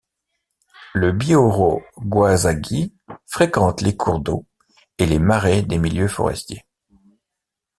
[0.95, 2.91] Le Bihoreau goisagi
[3.27, 4.47] fréquente les cours d’eau
[4.97, 6.65] et les marais des milieux forestiers.